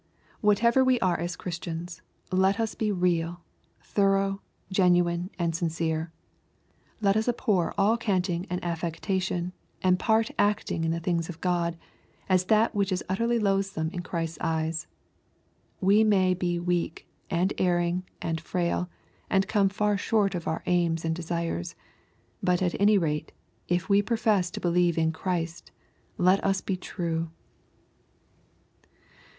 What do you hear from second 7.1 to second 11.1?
us abhor all canting and affectation, and part acting in the